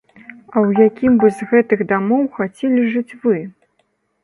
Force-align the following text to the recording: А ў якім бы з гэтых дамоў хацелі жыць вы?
А 0.21 0.55
ў 0.67 0.87
якім 0.87 1.13
бы 1.23 1.27
з 1.41 1.49
гэтых 1.51 1.79
дамоў 1.93 2.23
хацелі 2.39 2.89
жыць 2.97 3.17
вы? 3.29 3.37